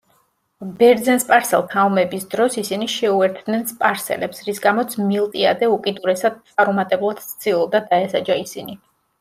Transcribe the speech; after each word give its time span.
ბერძენ–სპარსელთა 0.77 1.83
ომების 1.89 2.25
დროს 2.31 2.57
ისინი 2.61 2.87
შეუერთდნენ 2.93 3.67
სპარსელებს, 3.73 4.41
რის 4.49 4.63
გამოც 4.65 4.97
მილტიადე 5.13 5.71
უკიდურესად 5.77 6.43
წარუმატებლად 6.51 7.25
ცდილობდა 7.29 7.85
დაესაჯა 7.93 8.41
ისინი. 8.49 8.81